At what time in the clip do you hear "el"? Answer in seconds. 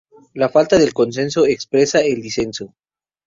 2.01-2.23